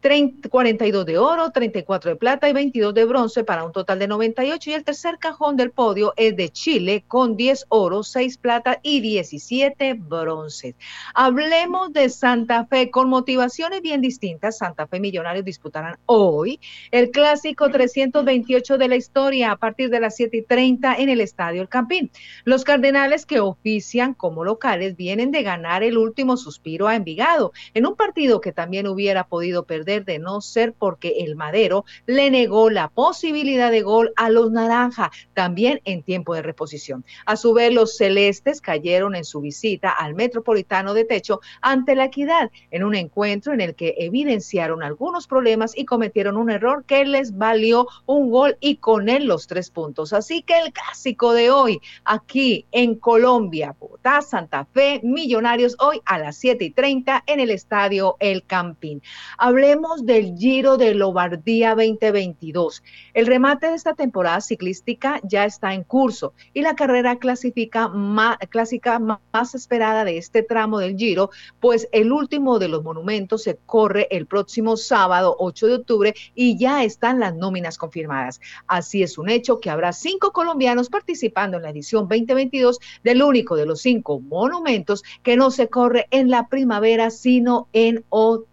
42 0.00 1.06
de 1.06 1.18
oro, 1.18 1.50
34 1.50 2.10
de 2.10 2.16
plata 2.16 2.48
y 2.48 2.52
22 2.52 2.94
de 2.94 3.04
bronce 3.04 3.44
para 3.44 3.64
un 3.64 3.72
total 3.72 3.98
de 3.98 4.08
98. 4.08 4.70
Y 4.70 4.72
el 4.74 4.84
tercer 4.84 5.18
cajón 5.18 5.56
del 5.56 5.70
podio 5.70 6.14
es 6.16 6.36
de 6.36 6.48
Chile 6.48 7.04
con 7.06 7.36
10 7.36 7.66
oro, 7.68 8.02
6 8.02 8.38
plata 8.38 8.80
y 8.82 9.00
17 9.00 9.94
bronces. 9.94 10.74
Hablemos 11.14 11.92
de 11.92 12.08
Santa 12.08 12.66
Fe 12.66 12.90
con 12.90 13.08
motivaciones 13.08 13.82
bien 13.82 14.00
distintas. 14.00 14.58
Santa 14.58 14.86
Fe 14.86 15.00
Millonarios 15.00 15.44
disputarán 15.44 15.98
hoy 16.06 16.60
el 16.90 17.10
clásico 17.10 17.70
328 17.70 18.78
de 18.78 18.88
la 18.88 18.96
historia 18.96 19.52
a 19.52 19.56
partir 19.56 19.90
de 19.90 20.00
las 20.00 20.16
7 20.16 20.36
y 20.38 20.42
30 20.42 20.96
en 20.96 21.08
el 21.08 21.20
Estadio 21.20 21.62
El 21.62 21.68
Campín. 21.68 22.10
Los 22.44 22.64
Cardenales 22.64 23.26
que 23.26 23.40
ofician 23.40 24.14
como 24.14 24.44
locales 24.44 24.96
vienen 24.96 25.30
de 25.30 25.42
ganar 25.42 25.82
el 25.82 25.98
último 25.98 26.36
suspiro 26.36 26.88
a 26.88 26.96
Envigado 26.96 27.52
en 27.74 27.86
un 27.86 27.96
partido 27.96 28.40
que 28.40 28.52
también 28.52 28.86
hubiera 28.86 29.24
podido 29.24 29.64
perder 29.64 29.81
de 29.84 30.18
no 30.18 30.40
ser 30.40 30.72
porque 30.72 31.16
el 31.20 31.36
Madero 31.36 31.84
le 32.06 32.30
negó 32.30 32.70
la 32.70 32.88
posibilidad 32.88 33.70
de 33.70 33.82
gol 33.82 34.12
a 34.16 34.30
los 34.30 34.50
Naranja, 34.50 35.10
también 35.34 35.80
en 35.84 36.02
tiempo 36.02 36.34
de 36.34 36.42
reposición. 36.42 37.04
A 37.26 37.36
su 37.36 37.52
vez, 37.52 37.72
los 37.72 37.96
celestes 37.96 38.60
cayeron 38.60 39.14
en 39.14 39.24
su 39.24 39.40
visita 39.40 39.90
al 39.90 40.14
Metropolitano 40.14 40.94
de 40.94 41.04
Techo 41.04 41.40
ante 41.60 41.94
la 41.94 42.04
equidad, 42.04 42.50
en 42.70 42.84
un 42.84 42.94
encuentro 42.94 43.52
en 43.52 43.60
el 43.60 43.74
que 43.74 43.94
evidenciaron 43.98 44.82
algunos 44.82 45.26
problemas 45.26 45.76
y 45.76 45.84
cometieron 45.84 46.36
un 46.36 46.50
error 46.50 46.84
que 46.84 47.04
les 47.04 47.36
valió 47.36 47.86
un 48.06 48.30
gol 48.30 48.56
y 48.60 48.76
con 48.76 49.08
él 49.08 49.26
los 49.26 49.46
tres 49.46 49.70
puntos. 49.70 50.12
Así 50.12 50.42
que 50.42 50.58
el 50.58 50.72
clásico 50.72 51.32
de 51.32 51.50
hoy, 51.50 51.80
aquí 52.04 52.66
en 52.72 52.96
Colombia, 52.96 53.74
Bogotá, 53.78 54.22
Santa 54.22 54.64
Fe, 54.64 55.00
Millonarios, 55.02 55.76
hoy 55.78 56.00
a 56.04 56.18
las 56.18 56.36
7 56.36 56.64
y 56.64 56.70
30 56.70 57.24
en 57.26 57.40
el 57.40 57.50
estadio 57.50 58.16
El 58.20 58.44
Campín. 58.44 59.02
Hablé 59.38 59.71
Hablemos 59.72 60.04
del 60.04 60.36
Giro 60.36 60.76
de 60.76 60.94
Lombardía 60.94 61.70
2022. 61.70 62.82
El 63.14 63.26
remate 63.26 63.68
de 63.68 63.74
esta 63.74 63.94
temporada 63.94 64.42
ciclística 64.42 65.18
ya 65.22 65.46
está 65.46 65.72
en 65.72 65.82
curso 65.82 66.34
y 66.52 66.60
la 66.60 66.74
carrera 66.74 67.18
clásica 67.18 67.88
más 67.88 69.54
esperada 69.54 70.04
de 70.04 70.18
este 70.18 70.42
tramo 70.42 70.78
del 70.78 70.98
Giro, 70.98 71.30
pues 71.58 71.88
el 71.92 72.12
último 72.12 72.58
de 72.58 72.68
los 72.68 72.84
monumentos 72.84 73.44
se 73.44 73.56
corre 73.64 74.08
el 74.10 74.26
próximo 74.26 74.76
sábado 74.76 75.36
8 75.38 75.66
de 75.66 75.74
octubre 75.76 76.14
y 76.34 76.58
ya 76.58 76.84
están 76.84 77.18
las 77.18 77.34
nóminas 77.34 77.78
confirmadas. 77.78 78.42
Así 78.66 79.02
es 79.02 79.16
un 79.16 79.30
hecho 79.30 79.58
que 79.58 79.70
habrá 79.70 79.94
cinco 79.94 80.32
colombianos 80.32 80.90
participando 80.90 81.56
en 81.56 81.62
la 81.62 81.70
edición 81.70 82.08
2022 82.10 82.78
del 83.04 83.22
único 83.22 83.56
de 83.56 83.64
los 83.64 83.80
cinco 83.80 84.20
monumentos 84.20 85.02
que 85.22 85.38
no 85.38 85.50
se 85.50 85.68
corre 85.70 86.08
en 86.10 86.28
la 86.28 86.48
primavera, 86.48 87.08
sino 87.08 87.68
en 87.72 88.04
otoño. 88.10 88.51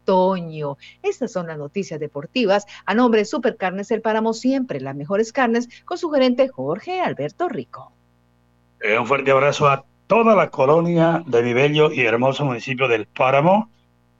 Estas 1.03 1.31
son 1.31 1.47
las 1.47 1.57
noticias 1.57 1.99
deportivas. 1.99 2.65
A 2.85 2.93
nombre 2.95 3.21
de 3.21 3.25
Supercarnes 3.25 3.91
El 3.91 4.01
Páramo, 4.01 4.33
siempre 4.33 4.79
las 4.79 4.95
mejores 4.95 5.31
carnes, 5.31 5.69
con 5.85 5.97
su 5.97 6.09
gerente 6.09 6.47
Jorge 6.47 7.01
Alberto 7.01 7.47
Rico. 7.47 7.91
Eh, 8.81 8.97
un 8.97 9.05
fuerte 9.05 9.31
abrazo 9.31 9.67
a 9.67 9.85
toda 10.07 10.35
la 10.35 10.49
colonia 10.49 11.21
de 11.27 11.43
mi 11.43 11.53
bello 11.53 11.91
y 11.91 12.01
hermoso 12.01 12.45
municipio 12.45 12.87
del 12.87 13.05
Páramo, 13.05 13.69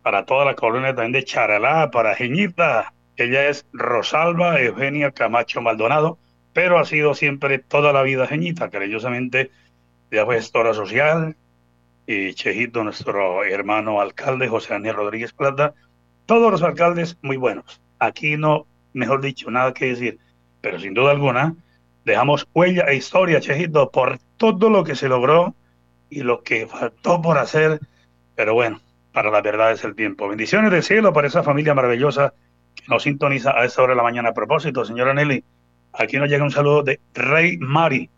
para 0.04 0.26
toda 0.26 0.46
la 0.46 0.56
colonia 0.56 0.94
también 0.94 1.14
de 1.14 1.24
Charalá, 1.24 1.90
para 1.92 2.16
Geñita, 2.16 2.94
ella 3.16 3.50
es 3.50 3.66
Rosalba 3.74 4.62
Eugenia 4.62 5.12
Camacho 5.12 5.62
Maldonado, 5.62 6.20
pero 6.54 6.78
ha 6.78 6.86
sido 6.86 7.16
siempre 7.16 7.60
toda 7.60 7.92
la 7.94 8.04
vida 8.04 8.28
Geñita, 8.28 8.70
cariñosamente 8.70 9.52
de 10.10 10.26
gestora 10.26 10.74
social, 10.74 11.36
y 12.12 12.34
Chejito, 12.34 12.84
nuestro 12.84 13.44
hermano 13.44 14.02
alcalde, 14.02 14.48
José 14.48 14.74
Daniel 14.74 14.96
Rodríguez 14.96 15.32
Plata, 15.32 15.76
todos 16.26 16.52
los 16.52 16.64
alcaldes 16.64 17.20
muy 17.22 17.38
buenos. 17.38 17.84
Aquí 18.00 18.36
no, 18.36 18.66
mejor 18.94 19.22
dicho, 19.22 19.52
nada 19.52 19.76
que 19.76 19.90
decir, 19.90 20.18
pero 20.60 20.80
sin 20.80 20.96
duda 20.96 21.12
alguna, 21.12 21.54
dejamos 22.06 22.48
huella 22.56 22.86
e 22.88 22.96
historia, 22.96 23.40
Chejito, 23.42 23.92
por 23.92 24.18
todo 24.38 24.72
lo 24.72 24.84
que 24.84 24.96
se 24.96 25.08
logró 25.08 25.54
y 26.10 26.24
lo 26.24 26.42
que 26.42 26.66
faltó 26.66 27.22
por 27.22 27.38
hacer, 27.38 27.80
pero 28.34 28.56
bueno, 28.56 28.82
para 29.14 29.30
la 29.30 29.42
verdad 29.42 29.72
es 29.72 29.84
el 29.84 29.94
tiempo. 29.94 30.28
Bendiciones 30.28 30.72
del 30.72 30.82
cielo 30.82 31.14
para 31.14 31.28
esa 31.28 31.44
familia 31.44 31.76
maravillosa 31.76 32.34
que 32.74 32.86
nos 32.88 33.04
sintoniza 33.04 33.52
a 33.52 33.66
esta 33.66 33.84
hora 33.84 33.92
de 33.92 33.98
la 33.98 34.04
mañana. 34.04 34.30
A 34.30 34.34
propósito, 34.34 34.84
señora 34.84 35.14
Nelly, 35.14 35.44
aquí 35.94 36.18
nos 36.18 36.28
llega 36.28 36.44
un 36.44 36.50
saludo 36.50 36.82
de 36.82 37.00
Rey 37.14 37.60
Mari. 37.60 38.10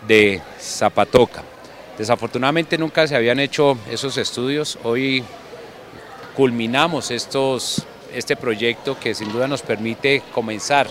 de 0.08 0.40
Zapatoca. 0.60 1.55
Desafortunadamente 1.98 2.78
nunca 2.78 3.08
se 3.08 3.16
habían 3.16 3.40
hecho 3.40 3.78
esos 3.90 4.18
estudios. 4.18 4.78
Hoy 4.84 5.24
culminamos 6.36 7.10
este 7.10 8.36
proyecto 8.36 9.00
que 9.00 9.14
sin 9.14 9.32
duda 9.32 9.48
nos 9.48 9.62
permite 9.62 10.22
comenzar 10.34 10.88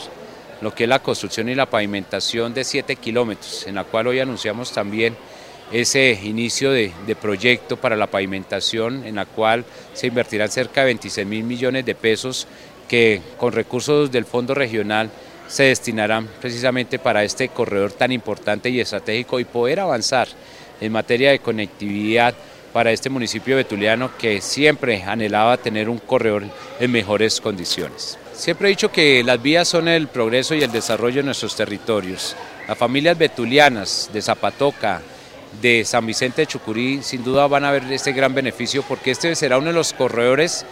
lo 0.62 0.74
que 0.74 0.84
es 0.84 0.88
la 0.88 1.02
construcción 1.02 1.50
y 1.50 1.54
la 1.54 1.66
pavimentación 1.66 2.54
de 2.54 2.64
7 2.64 2.96
kilómetros, 2.96 3.66
en 3.66 3.74
la 3.74 3.84
cual 3.84 4.06
hoy 4.06 4.20
anunciamos 4.20 4.72
también 4.72 5.14
ese 5.70 6.18
inicio 6.22 6.70
de, 6.70 6.92
proyecto 7.20 7.76
para 7.76 7.96
la 7.96 8.06
pavimentación 8.06 9.04
en 9.04 9.16
la 9.16 9.26
cual 9.26 9.64
se 9.92 10.06
invertirán 10.06 10.50
cerca 10.50 10.80
de 10.80 10.86
26 10.86 11.26
mil 11.26 11.44
millones 11.44 11.84
de 11.84 11.94
pesos 11.94 12.46
que 12.88 13.20
con 13.36 13.52
recursos 13.52 14.10
del 14.10 14.24
fondo 14.24 14.54
regional 14.54 15.10
se 15.48 15.64
destinarán 15.64 16.28
precisamente 16.40 16.98
para 16.98 17.24
este 17.24 17.48
corredor 17.48 17.92
tan 17.92 18.12
importante 18.12 18.70
y 18.70 18.80
estratégico 18.80 19.40
y 19.40 19.44
poder 19.44 19.80
avanzar 19.80 20.28
en 20.80 20.92
materia 20.92 21.30
de 21.30 21.38
conectividad 21.38 22.34
para 22.72 22.90
este 22.90 23.08
municipio 23.08 23.56
betuliano 23.56 24.10
que 24.18 24.40
siempre 24.40 25.02
anhelaba 25.04 25.56
tener 25.56 25.88
un 25.88 25.98
corredor 25.98 26.42
en 26.80 26.90
mejores 26.90 27.40
condiciones. 27.40 28.18
Siempre 28.32 28.66
he 28.66 28.70
dicho 28.70 28.90
que 28.90 29.22
las 29.22 29.40
vías 29.40 29.68
son 29.68 29.86
el 29.86 30.08
progreso 30.08 30.56
y 30.56 30.62
el 30.62 30.72
desarrollo 30.72 31.18
de 31.18 31.22
nuestros 31.22 31.54
territorios. 31.54 32.34
Las 32.66 32.76
familias 32.76 33.16
betulianas 33.16 34.10
de 34.12 34.20
Zapatoca, 34.20 35.02
de 35.62 35.84
San 35.84 36.04
Vicente 36.04 36.42
de 36.42 36.46
Chucurí 36.48 37.00
sin 37.02 37.22
duda 37.22 37.46
van 37.46 37.64
a 37.64 37.70
ver 37.70 37.84
este 37.92 38.12
gran 38.12 38.34
beneficio 38.34 38.82
porque 38.82 39.12
este 39.12 39.36
será 39.36 39.58
uno 39.58 39.68
de 39.68 39.72
los 39.72 39.92
corredores 39.92 40.66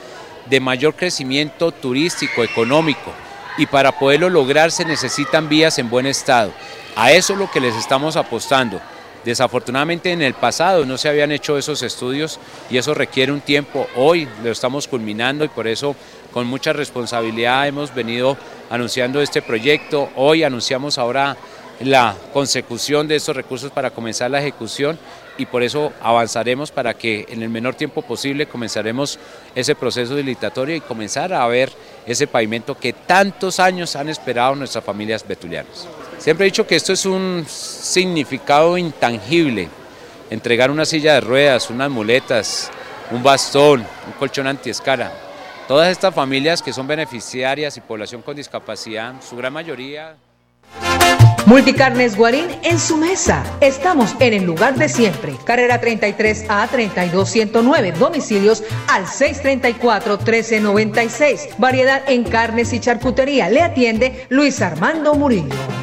de 0.51 0.59
mayor 0.59 0.97
crecimiento 0.97 1.71
turístico, 1.71 2.43
económico 2.43 3.13
y 3.57 3.67
para 3.67 3.93
poderlo 3.93 4.29
lograr 4.29 4.73
se 4.73 4.85
necesitan 4.85 5.49
vías 5.49 5.79
en 5.79 5.91
buen 5.91 6.07
estado. 6.07 6.53
A 6.97 7.13
eso 7.13 7.35
es 7.35 7.39
lo 7.39 7.51
que 7.51 7.61
les 7.61 7.77
estamos 7.77 8.17
apostando. 8.17 8.81
Desafortunadamente 9.25 10.11
en 10.11 10.23
el 10.23 10.35
pasado 10.35 10.85
no 10.85 10.99
se 10.99 11.09
habían 11.09 11.31
hecho 11.31 11.57
esos 11.57 11.83
estudios 11.83 12.41
y 12.71 12.79
eso 12.79 12.93
requiere 12.93 13.31
un 13.31 13.41
tiempo. 13.41 13.87
Hoy 13.97 14.29
lo 14.43 14.51
estamos 14.51 14.89
culminando 14.89 15.45
y 15.45 15.49
por 15.49 15.69
eso 15.69 15.95
con 16.33 16.47
mucha 16.47 16.73
responsabilidad 16.73 17.69
hemos 17.69 17.95
venido 17.95 18.37
anunciando 18.71 19.21
este 19.21 19.41
proyecto. 19.41 20.11
Hoy 20.17 20.43
anunciamos 20.43 20.99
ahora 20.99 21.37
la 21.81 22.17
consecución 22.33 23.07
de 23.07 23.17
estos 23.17 23.37
recursos 23.37 23.71
para 23.71 23.91
comenzar 23.91 24.31
la 24.31 24.41
ejecución 24.41 24.99
y 25.39 25.47
por 25.47 25.63
eso 25.63 25.93
avanzaremos 26.03 26.71
para 26.71 26.95
que 26.95 27.27
en 27.29 27.43
el 27.43 27.49
menor 27.49 27.75
tiempo 27.75 28.03
posible 28.03 28.47
comenzaremos 28.47 29.19
ese 29.55 29.75
proceso 29.75 30.15
licitatorio 30.15 30.77
y 30.77 30.81
comenzar 30.81 31.33
a 31.33 31.47
ver 31.47 31.73
ese 32.07 32.27
pavimento 32.27 32.77
que 32.77 32.93
tantos 32.93 33.61
años 33.61 33.97
han 33.97 34.09
esperado 34.09 34.55
nuestras 34.55 34.85
familias 34.85 35.27
betulianas. 35.27 35.87
Siempre 36.23 36.47
he 36.47 36.51
dicho 36.51 36.69
que 36.69 36.77
esto 36.77 36.93
es 36.93 37.05
un 37.05 37.45
significado 37.49 38.79
intangible, 38.79 39.69
entregar 40.31 40.71
una 40.71 40.85
silla 40.85 41.15
de 41.15 41.21
ruedas, 41.21 41.69
unas 41.69 41.91
muletas, 41.91 42.71
un 43.11 43.25
bastón, 43.25 43.81
un 44.07 44.13
colchón 44.21 44.47
antiescara. 44.47 45.13
Todas 45.67 45.91
estas 45.91 46.15
familias 46.15 46.63
que 46.63 46.73
son 46.73 46.87
beneficiarias 46.87 47.77
y 47.77 47.81
población 47.81 48.23
con 48.23 48.37
discapacidad, 48.37 49.15
su 49.21 49.35
gran 49.35 49.53
mayoría... 49.53 50.15
Multicarnes 51.47 52.17
Guarín 52.17 52.47
en 52.63 52.79
su 52.79 52.97
mesa. 52.97 53.43
Estamos 53.61 54.15
en 54.21 54.33
el 54.33 54.45
lugar 54.45 54.77
de 54.77 54.89
siempre. 54.89 55.35
Carrera 55.45 55.81
33 55.81 56.45
a 56.49 56.69
32109. 56.69 57.93
Domicilios 57.99 58.63
al 58.87 59.09
634 59.09 60.19
1396. 60.19 61.49
Variedad 61.59 62.09
en 62.09 62.23
carnes 62.23 62.73
y 62.73 62.79
charcutería. 62.79 63.51
Le 63.51 63.61
atiende 63.61 64.25
Luis 64.29 64.63
Armando 64.63 65.15
Murillo. 65.15 65.82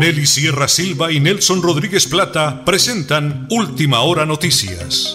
Nelly 0.00 0.24
Sierra 0.24 0.66
Silva 0.66 1.12
y 1.12 1.20
Nelson 1.20 1.62
Rodríguez 1.62 2.06
Plata 2.06 2.64
presentan 2.64 3.46
Última 3.50 4.00
Hora 4.00 4.24
Noticias. 4.24 5.14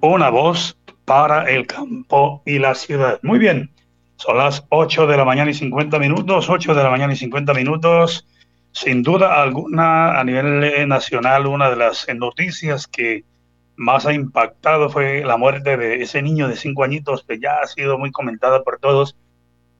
Una 0.00 0.30
voz 0.30 0.78
para 1.04 1.50
el 1.50 1.66
campo 1.66 2.42
y 2.46 2.58
la 2.58 2.74
ciudad. 2.74 3.20
Muy 3.22 3.38
bien, 3.38 3.70
son 4.16 4.38
las 4.38 4.64
8 4.70 5.06
de 5.06 5.18
la 5.18 5.26
mañana 5.26 5.50
y 5.50 5.54
50 5.54 5.98
minutos, 5.98 6.48
8 6.48 6.74
de 6.74 6.82
la 6.82 6.88
mañana 6.88 7.12
y 7.12 7.16
50 7.16 7.52
minutos. 7.52 8.26
Sin 8.72 9.02
duda 9.02 9.42
alguna, 9.42 10.18
a 10.18 10.24
nivel 10.24 10.88
nacional, 10.88 11.46
una 11.46 11.68
de 11.68 11.76
las 11.76 12.06
noticias 12.16 12.86
que 12.86 13.24
más 13.76 14.06
ha 14.06 14.14
impactado 14.14 14.88
fue 14.88 15.22
la 15.26 15.36
muerte 15.36 15.76
de 15.76 15.96
ese 15.96 16.22
niño 16.22 16.48
de 16.48 16.56
cinco 16.56 16.84
añitos 16.84 17.22
que 17.28 17.38
ya 17.38 17.58
ha 17.62 17.66
sido 17.66 17.98
muy 17.98 18.10
comentada 18.10 18.64
por 18.64 18.78
todos 18.78 19.14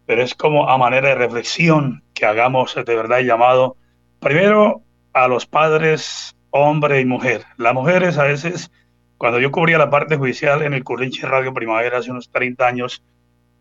pero 0.07 0.23
es 0.23 0.35
como 0.35 0.71
a 0.71 0.79
manera 0.79 1.11
de 1.11 1.15
reflexión 1.17 2.03
que 2.15 2.25
hagamos 2.25 2.75
de 2.75 2.97
verdad 2.97 3.21
llamado 3.21 3.77
primero 4.21 4.83
a 5.13 5.29
los 5.29 5.47
padres, 5.47 6.37
hombre 6.51 7.01
y 7.01 7.05
mujer. 7.05 7.45
Las 7.57 7.75
mujeres 7.75 8.19
a 8.19 8.25
veces, 8.25 8.71
cuando 9.19 9.41
yo 9.41 9.51
cubría 9.51 9.79
la 9.79 9.91
parte 9.91 10.17
judicial 10.17 10.63
en 10.63 10.75
el 10.75 10.85
Currinche 10.85 11.27
Radio 11.27 11.53
Primavera 11.53 11.99
hace 11.99 12.11
unos 12.11 12.31
30 12.31 12.67
años, 12.67 13.03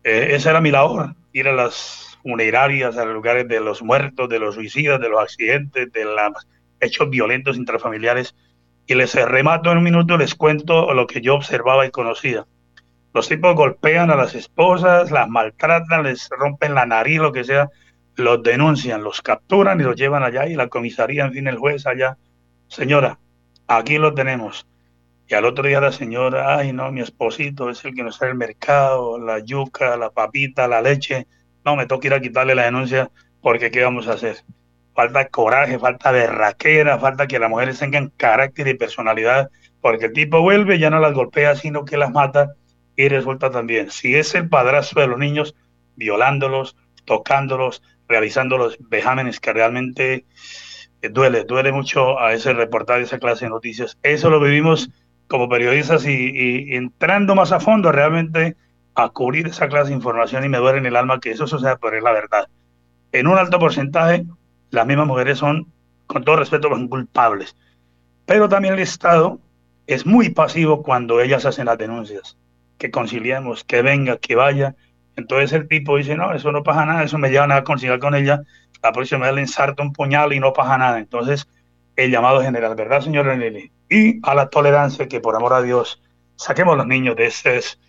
eh, 0.04 0.28
esa 0.30 0.50
era 0.50 0.60
mi 0.60 0.70
labor, 0.70 1.14
ir 1.32 1.48
a 1.48 1.52
las 1.52 2.18
funerarias, 2.22 2.96
a 2.96 3.04
los 3.04 3.14
lugares 3.14 3.48
de 3.48 3.60
los 3.60 3.82
muertos, 3.82 4.28
de 4.28 4.38
los 4.38 4.54
suicidas, 4.54 5.00
de 5.00 5.08
los 5.08 5.20
accidentes, 5.20 5.92
de 5.92 6.04
los 6.04 6.46
hechos 6.80 7.10
violentos 7.10 7.56
intrafamiliares, 7.56 8.34
y 8.86 8.94
les 8.94 9.14
remato 9.14 9.72
en 9.72 9.78
un 9.78 9.84
minuto, 9.84 10.16
les 10.16 10.34
cuento 10.34 10.92
lo 10.94 11.06
que 11.06 11.20
yo 11.20 11.34
observaba 11.34 11.86
y 11.86 11.90
conocía. 11.90 12.46
Los 13.16 13.28
tipos 13.28 13.54
golpean 13.54 14.10
a 14.10 14.14
las 14.14 14.34
esposas, 14.34 15.10
las 15.10 15.26
maltratan, 15.26 16.02
les 16.02 16.28
rompen 16.28 16.74
la 16.74 16.84
nariz, 16.84 17.18
lo 17.18 17.32
que 17.32 17.44
sea, 17.44 17.70
los 18.14 18.42
denuncian, 18.42 19.02
los 19.02 19.22
capturan 19.22 19.80
y 19.80 19.84
los 19.84 19.96
llevan 19.96 20.22
allá 20.22 20.46
y 20.46 20.54
la 20.54 20.68
comisaría, 20.68 21.24
en 21.24 21.32
fin, 21.32 21.48
el 21.48 21.56
juez 21.56 21.86
allá. 21.86 22.18
Señora, 22.68 23.18
aquí 23.68 23.96
lo 23.96 24.12
tenemos. 24.12 24.66
Y 25.26 25.34
al 25.34 25.46
otro 25.46 25.66
día 25.66 25.80
la 25.80 25.92
señora, 25.92 26.58
ay 26.58 26.74
no, 26.74 26.92
mi 26.92 27.00
esposito 27.00 27.70
es 27.70 27.82
el 27.86 27.94
que 27.94 28.02
nos 28.02 28.18
trae 28.18 28.32
el 28.32 28.36
mercado, 28.36 29.18
la 29.18 29.38
yuca, 29.38 29.96
la 29.96 30.10
papita, 30.10 30.68
la 30.68 30.82
leche. 30.82 31.26
No, 31.64 31.74
me 31.74 31.86
toca 31.86 32.08
ir 32.08 32.12
a 32.12 32.20
quitarle 32.20 32.54
la 32.54 32.64
denuncia 32.64 33.10
porque 33.40 33.70
¿qué 33.70 33.82
vamos 33.82 34.08
a 34.08 34.12
hacer? 34.12 34.44
Falta 34.94 35.26
coraje, 35.28 35.78
falta 35.78 36.10
berraquera, 36.10 36.98
falta 36.98 37.26
que 37.26 37.38
las 37.38 37.48
mujeres 37.48 37.78
tengan 37.78 38.12
carácter 38.18 38.68
y 38.68 38.74
personalidad, 38.74 39.48
porque 39.80 40.04
el 40.04 40.12
tipo 40.12 40.42
vuelve, 40.42 40.78
ya 40.78 40.90
no 40.90 41.00
las 41.00 41.14
golpea, 41.14 41.56
sino 41.56 41.86
que 41.86 41.96
las 41.96 42.10
mata 42.10 42.52
y 42.96 43.08
resulta 43.08 43.50
también, 43.50 43.90
si 43.90 44.14
es 44.14 44.34
el 44.34 44.48
padrastro 44.48 45.02
de 45.02 45.08
los 45.08 45.18
niños, 45.18 45.54
violándolos, 45.96 46.76
tocándolos, 47.04 47.82
realizando 48.08 48.56
los 48.56 48.78
vejámenes 48.80 49.38
que 49.38 49.52
realmente 49.52 50.24
eh, 51.02 51.08
duele, 51.10 51.44
duele 51.44 51.72
mucho 51.72 52.18
a 52.18 52.32
ese 52.32 52.54
reportaje, 52.54 53.02
esa 53.02 53.18
clase 53.18 53.44
de 53.44 53.50
noticias. 53.50 53.98
Eso 54.02 54.30
lo 54.30 54.40
vivimos 54.40 54.88
como 55.28 55.48
periodistas 55.48 56.06
y, 56.06 56.74
entrando 56.74 57.34
más 57.34 57.52
a 57.52 57.60
fondo 57.60 57.92
realmente 57.92 58.56
a 58.94 59.10
cubrir 59.10 59.46
esa 59.48 59.68
clase 59.68 59.90
de 59.90 59.96
información 59.96 60.44
y 60.44 60.48
me 60.48 60.58
duele 60.58 60.78
en 60.78 60.86
el 60.86 60.96
alma 60.96 61.20
que 61.20 61.32
eso 61.32 61.46
suceda, 61.46 61.76
pero 61.76 61.98
es 61.98 62.02
la 62.02 62.12
verdad. 62.12 62.48
En 63.12 63.26
un 63.26 63.36
alto 63.36 63.58
porcentaje, 63.58 64.24
las 64.70 64.86
mismas 64.86 65.06
mujeres 65.06 65.38
son, 65.38 65.70
con 66.06 66.24
todo 66.24 66.36
respeto, 66.36 66.70
los 66.70 66.88
culpables. 66.88 67.56
Pero 68.24 68.48
también 68.48 68.74
el 68.74 68.80
Estado 68.80 69.38
es 69.86 70.06
muy 70.06 70.30
pasivo 70.30 70.82
cuando 70.82 71.20
ellas 71.20 71.44
hacen 71.44 71.66
las 71.66 71.78
denuncias 71.78 72.36
que 72.78 72.90
conciliemos, 72.90 73.64
que 73.64 73.82
venga, 73.82 74.18
que 74.18 74.34
vaya. 74.34 74.74
Entonces 75.16 75.52
el 75.52 75.68
tipo 75.68 75.96
dice, 75.96 76.16
no, 76.16 76.34
eso 76.34 76.52
no 76.52 76.62
pasa 76.62 76.84
nada, 76.84 77.04
eso 77.04 77.18
me 77.18 77.30
lleva 77.30 77.54
a 77.54 77.64
conciliar 77.64 77.98
con 77.98 78.14
ella, 78.14 78.42
la 78.82 78.92
próxima 78.92 79.26
vez 79.26 79.34
le 79.34 79.40
ensarta 79.42 79.82
un 79.82 79.92
puñal 79.92 80.32
y 80.32 80.40
no 80.40 80.52
pasa 80.52 80.78
nada. 80.78 80.98
Entonces, 80.98 81.48
el 81.96 82.10
llamado 82.10 82.42
general, 82.42 82.74
¿verdad, 82.74 83.00
señor 83.00 83.26
Nelly? 83.26 83.72
Y 83.88 84.20
a 84.22 84.34
la 84.34 84.48
tolerancia, 84.48 85.08
que 85.08 85.20
por 85.20 85.34
amor 85.34 85.54
a 85.54 85.62
Dios, 85.62 86.02
saquemos 86.36 86.74
a 86.74 86.76
los 86.76 86.86
niños 86.86 87.16
de, 87.16 87.26
esos, 87.26 87.80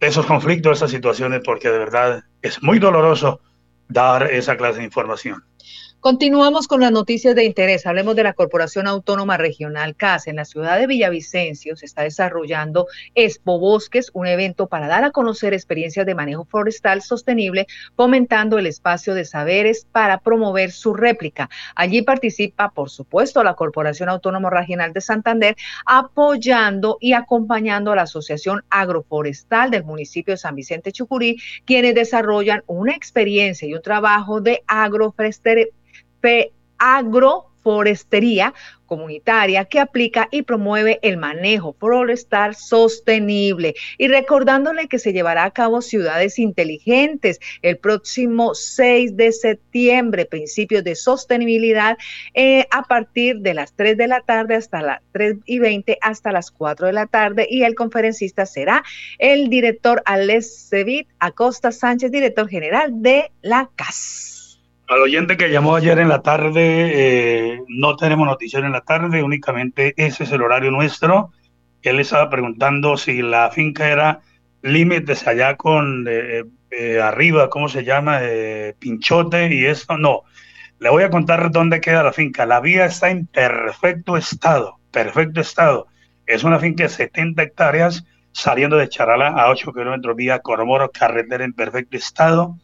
de 0.00 0.06
esos 0.06 0.26
conflictos, 0.26 0.70
de 0.70 0.74
esas 0.76 0.90
situaciones, 0.90 1.42
porque 1.44 1.68
de 1.68 1.78
verdad 1.78 2.24
es 2.42 2.62
muy 2.62 2.78
doloroso 2.78 3.40
dar 3.88 4.30
esa 4.30 4.56
clase 4.56 4.78
de 4.78 4.84
información. 4.84 5.44
Continuamos 6.00 6.66
con 6.66 6.80
las 6.80 6.92
noticias 6.92 7.34
de 7.34 7.44
interés. 7.44 7.84
Hablemos 7.84 8.16
de 8.16 8.22
la 8.22 8.32
Corporación 8.32 8.86
Autónoma 8.86 9.36
Regional 9.36 9.94
CAS. 9.94 10.28
En 10.28 10.36
la 10.36 10.46
ciudad 10.46 10.78
de 10.78 10.86
Villavicencio 10.86 11.76
se 11.76 11.84
está 11.84 12.04
desarrollando 12.04 12.86
Expo 13.14 13.58
Bosques, 13.58 14.10
un 14.14 14.26
evento 14.26 14.66
para 14.66 14.88
dar 14.88 15.04
a 15.04 15.10
conocer 15.10 15.52
experiencias 15.52 16.06
de 16.06 16.14
manejo 16.14 16.46
forestal 16.46 17.02
sostenible, 17.02 17.66
fomentando 17.96 18.56
el 18.56 18.64
espacio 18.64 19.12
de 19.12 19.26
saberes 19.26 19.86
para 19.92 20.20
promover 20.20 20.72
su 20.72 20.94
réplica. 20.94 21.50
Allí 21.74 22.00
participa, 22.00 22.70
por 22.70 22.88
supuesto, 22.88 23.44
la 23.44 23.52
Corporación 23.52 24.08
Autónoma 24.08 24.48
Regional 24.48 24.94
de 24.94 25.02
Santander, 25.02 25.56
apoyando 25.84 26.96
y 26.98 27.12
acompañando 27.12 27.92
a 27.92 27.96
la 27.96 28.02
Asociación 28.02 28.64
Agroforestal 28.70 29.70
del 29.70 29.84
municipio 29.84 30.32
de 30.32 30.38
San 30.38 30.54
Vicente 30.54 30.92
Chucurí, 30.92 31.36
quienes 31.66 31.94
desarrollan 31.94 32.62
una 32.66 32.94
experiencia 32.94 33.68
y 33.68 33.74
un 33.74 33.82
trabajo 33.82 34.40
de 34.40 34.62
agroforestería 36.78 38.54
comunitaria 38.90 39.66
que 39.66 39.78
aplica 39.78 40.28
y 40.32 40.42
promueve 40.42 40.98
el 41.02 41.16
manejo 41.16 41.76
forestal 41.78 42.56
sostenible. 42.56 43.74
Y 43.98 44.08
recordándole 44.08 44.88
que 44.88 44.98
se 44.98 45.12
llevará 45.12 45.44
a 45.44 45.52
cabo 45.52 45.80
ciudades 45.80 46.40
inteligentes 46.40 47.38
el 47.62 47.78
próximo 47.78 48.56
6 48.56 49.16
de 49.16 49.30
septiembre, 49.30 50.26
principios 50.26 50.82
de 50.82 50.96
sostenibilidad, 50.96 51.98
eh, 52.34 52.66
a 52.72 52.82
partir 52.82 53.38
de 53.38 53.54
las 53.54 53.72
3 53.74 53.96
de 53.96 54.08
la 54.08 54.22
tarde 54.22 54.56
hasta 54.56 54.82
las 54.82 55.00
3 55.12 55.36
y 55.44 55.60
20 55.60 55.98
hasta 56.00 56.32
las 56.32 56.50
4 56.50 56.88
de 56.88 56.92
la 56.92 57.06
tarde. 57.06 57.46
Y 57.48 57.62
el 57.62 57.76
conferencista 57.76 58.44
será 58.44 58.82
el 59.18 59.48
director 59.50 60.02
Alex 60.04 60.68
Cevit 60.68 61.06
Acosta 61.20 61.70
Sánchez, 61.70 62.10
director 62.10 62.48
general 62.48 62.90
de 63.02 63.30
la 63.42 63.70
CAS. 63.76 64.39
Al 64.90 65.02
oyente 65.02 65.36
que 65.36 65.52
llamó 65.52 65.76
ayer 65.76 66.00
en 66.00 66.08
la 66.08 66.20
tarde, 66.20 67.52
eh, 67.54 67.62
no 67.68 67.94
tenemos 67.94 68.26
noticias 68.26 68.64
en 68.64 68.72
la 68.72 68.80
tarde, 68.80 69.22
únicamente 69.22 69.94
ese 69.96 70.24
es 70.24 70.32
el 70.32 70.42
horario 70.42 70.72
nuestro. 70.72 71.30
Él 71.82 72.00
estaba 72.00 72.28
preguntando 72.28 72.96
si 72.96 73.22
la 73.22 73.52
finca 73.52 73.88
era 73.88 74.18
límites 74.62 75.28
allá 75.28 75.56
con 75.56 76.06
eh, 76.08 76.42
eh, 76.72 77.00
arriba, 77.00 77.48
¿cómo 77.50 77.68
se 77.68 77.84
llama? 77.84 78.20
Pinchote 78.80 79.54
y 79.54 79.64
eso. 79.64 79.96
No, 79.96 80.22
le 80.80 80.90
voy 80.90 81.04
a 81.04 81.10
contar 81.10 81.52
dónde 81.52 81.80
queda 81.80 82.02
la 82.02 82.12
finca. 82.12 82.44
La 82.44 82.58
vía 82.58 82.86
está 82.86 83.10
en 83.10 83.26
perfecto 83.28 84.16
estado, 84.16 84.80
perfecto 84.90 85.40
estado. 85.40 85.86
Es 86.26 86.42
una 86.42 86.58
finca 86.58 86.82
de 86.82 86.88
70 86.88 87.40
hectáreas 87.40 88.04
saliendo 88.32 88.76
de 88.76 88.88
Charala 88.88 89.28
a 89.28 89.50
8 89.50 89.72
kilómetros 89.72 90.16
vía 90.16 90.40
Coromoro, 90.40 90.90
carretera 90.90 91.44
en 91.44 91.52
perfecto 91.52 91.96
estado 91.96 92.56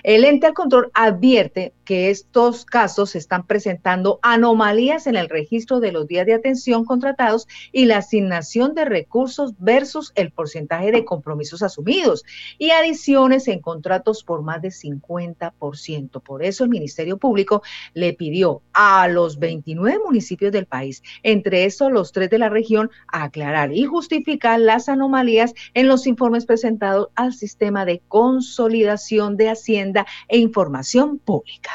El 0.02 0.24
ente 0.24 0.46
al 0.46 0.54
control 0.54 0.90
advierte 0.94 1.72
que 1.84 2.10
estos 2.10 2.64
casos 2.64 3.14
están 3.14 3.46
presentando 3.46 4.18
anomalías 4.22 5.06
en 5.06 5.16
el 5.16 5.28
registro 5.28 5.80
de 5.80 5.92
los 5.92 6.06
días 6.06 6.26
de 6.26 6.34
atención 6.34 6.84
contratados 6.84 7.48
y 7.72 7.86
la 7.86 7.98
asignación 7.98 8.74
de 8.74 8.84
recursos 8.84 9.54
versus 9.58 10.12
el 10.14 10.30
porcentaje 10.30 10.92
de 10.92 11.04
compromisos 11.04 11.62
asumidos 11.62 12.24
y 12.58 12.70
adiciones 12.70 13.48
en 13.48 13.60
contratos 13.60 14.24
por 14.24 14.42
más 14.42 14.62
de 14.62 14.68
50%. 14.68 16.22
Por 16.22 16.44
eso 16.44 16.64
el 16.64 16.70
Ministerio 16.70 17.16
Público 17.18 17.62
le 17.94 18.12
pidió 18.12 18.62
a 18.72 19.08
los 19.08 19.38
29 19.38 19.98
municipios 20.04 20.52
del 20.52 20.66
país, 20.66 21.02
entre 21.22 21.64
esos 21.64 21.90
los 21.90 22.12
tres 22.12 22.30
de 22.30 22.38
la 22.38 22.48
región, 22.48 22.90
aclarar 23.08 23.72
y 23.72 23.84
justificar 23.84 24.60
las 24.60 24.88
anomalías 24.88 25.54
en 25.74 25.88
los 25.88 26.06
informes 26.06 26.46
presentados 26.46 27.08
al 27.14 27.32
sistema 27.32 27.84
de 27.84 28.00
consolidación 28.08 29.36
de 29.36 29.48
Hacienda 29.72 30.06
e 30.28 30.38
Información 30.38 31.18
Pública. 31.18 31.70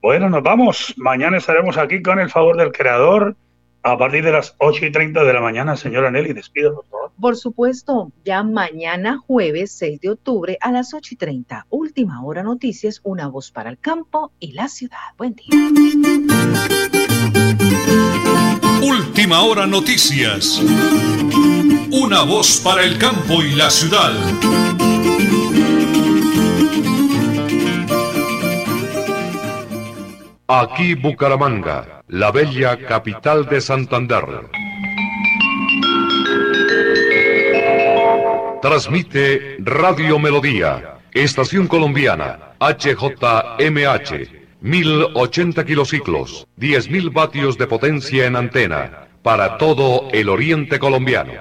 Bueno, 0.00 0.30
nos 0.30 0.42
vamos. 0.42 0.94
Mañana 0.96 1.36
estaremos 1.36 1.76
aquí 1.76 2.02
con 2.02 2.18
el 2.18 2.30
favor 2.30 2.56
del 2.56 2.72
creador 2.72 3.36
a 3.82 3.98
partir 3.98 4.24
de 4.24 4.32
las 4.32 4.54
8 4.58 4.86
y 4.86 4.92
30 4.92 5.24
de 5.24 5.32
la 5.32 5.42
mañana. 5.42 5.76
Señora 5.76 6.10
Nelly, 6.10 6.32
despido, 6.32 6.74
por 6.74 6.86
favor. 6.86 7.10
Por 7.20 7.36
supuesto, 7.36 8.10
ya 8.24 8.42
mañana 8.42 9.18
jueves 9.18 9.72
6 9.72 10.00
de 10.00 10.10
octubre 10.10 10.58
a 10.60 10.72
las 10.72 10.94
8 10.94 11.10
y 11.12 11.16
30. 11.16 11.66
Última 11.68 12.24
hora 12.24 12.42
noticias, 12.42 13.00
una 13.04 13.28
voz 13.28 13.50
para 13.50 13.68
el 13.68 13.78
campo 13.78 14.32
y 14.40 14.52
la 14.52 14.68
ciudad. 14.68 15.12
Buen 15.18 15.34
día. 15.34 15.48
Última 18.82 19.42
hora 19.42 19.66
noticias. 19.66 20.62
Una 21.92 22.22
voz 22.22 22.60
para 22.64 22.84
el 22.84 22.96
campo 22.98 23.42
y 23.42 23.54
la 23.54 23.68
ciudad. 23.70 24.12
Aquí 30.46 30.94
Bucaramanga, 30.94 32.02
la 32.08 32.30
bella 32.30 32.76
capital 32.76 33.46
de 33.46 33.62
Santander. 33.62 34.26
Transmite 38.60 39.56
Radio 39.60 40.18
Melodía, 40.18 40.98
Estación 41.12 41.66
Colombiana, 41.66 42.56
HJMH, 42.60 44.28
1080 44.60 45.64
kilociclos, 45.64 46.46
10.000 46.58 47.10
vatios 47.10 47.56
de 47.56 47.66
potencia 47.66 48.26
en 48.26 48.36
antena, 48.36 49.08
para 49.22 49.56
todo 49.56 50.10
el 50.12 50.28
oriente 50.28 50.78
colombiano. 50.78 51.32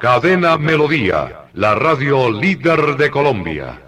Cadena 0.00 0.58
Melodía, 0.58 1.42
la 1.54 1.76
radio 1.76 2.30
líder 2.32 2.96
de 2.96 3.10
Colombia. 3.12 3.85